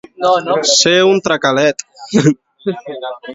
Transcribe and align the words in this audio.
Ser 0.77 0.95
un 1.09 1.21
tracalet. 1.27 1.85